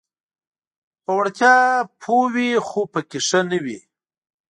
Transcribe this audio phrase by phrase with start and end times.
[1.03, 1.55] په وړتیا
[2.01, 3.79] پوه وي خو پکې ښه نه وي: